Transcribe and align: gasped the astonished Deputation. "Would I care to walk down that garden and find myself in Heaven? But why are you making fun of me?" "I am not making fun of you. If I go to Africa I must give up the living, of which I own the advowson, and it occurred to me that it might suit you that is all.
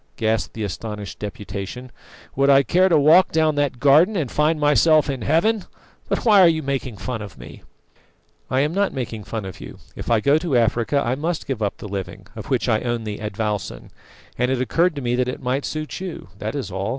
gasped 0.17 0.55
the 0.55 0.63
astonished 0.63 1.19
Deputation. 1.19 1.91
"Would 2.35 2.49
I 2.49 2.63
care 2.63 2.89
to 2.89 2.97
walk 2.97 3.31
down 3.31 3.53
that 3.53 3.79
garden 3.79 4.15
and 4.15 4.31
find 4.31 4.59
myself 4.59 5.11
in 5.11 5.21
Heaven? 5.21 5.65
But 6.09 6.25
why 6.25 6.41
are 6.41 6.47
you 6.47 6.63
making 6.63 6.97
fun 6.97 7.21
of 7.21 7.37
me?" 7.37 7.61
"I 8.49 8.61
am 8.61 8.73
not 8.73 8.93
making 8.95 9.25
fun 9.25 9.45
of 9.45 9.61
you. 9.61 9.77
If 9.95 10.09
I 10.09 10.19
go 10.19 10.39
to 10.39 10.57
Africa 10.57 10.99
I 11.05 11.13
must 11.13 11.45
give 11.45 11.61
up 11.61 11.77
the 11.77 11.87
living, 11.87 12.25
of 12.35 12.47
which 12.47 12.67
I 12.67 12.79
own 12.81 13.03
the 13.03 13.19
advowson, 13.19 13.91
and 14.39 14.49
it 14.49 14.59
occurred 14.59 14.95
to 14.95 15.03
me 15.03 15.13
that 15.13 15.27
it 15.27 15.39
might 15.39 15.65
suit 15.65 15.99
you 16.01 16.29
that 16.39 16.55
is 16.55 16.71
all. 16.71 16.89